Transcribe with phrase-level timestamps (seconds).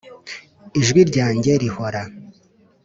[0.79, 2.01] ijwi ryanjye rihora,